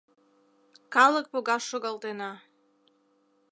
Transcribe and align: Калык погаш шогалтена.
Калык 0.93 1.25
погаш 1.33 1.63
шогалтена. 1.71 2.31